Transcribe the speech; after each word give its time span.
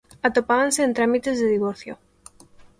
Atopábanse 0.27 0.81
en 0.83 0.95
trámites 0.97 1.37
de 1.41 1.51
divorcio. 1.55 1.93